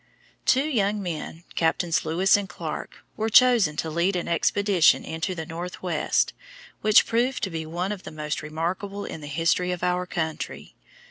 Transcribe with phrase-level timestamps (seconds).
[0.47, 5.45] Two young men, Captains Lewis and Clark, were chosen to lead an expedition into the
[5.45, 6.33] Northwest,
[6.81, 10.73] which proved to be one of the most remarkable in the history of our country.